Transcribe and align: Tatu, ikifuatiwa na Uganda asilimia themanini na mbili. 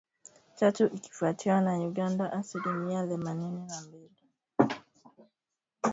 Tatu, 0.55 0.85
ikifuatiwa 0.85 1.61
na 1.61 1.77
Uganda 1.77 2.33
asilimia 2.33 3.07
themanini 3.07 3.61
na 3.67 3.81
mbili. 3.81 4.11